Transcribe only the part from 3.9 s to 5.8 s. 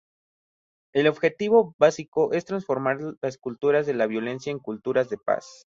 la violencia en culturas de paz.